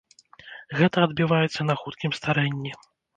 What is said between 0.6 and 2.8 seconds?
Гэта адбіваецца на хуткім старэнні.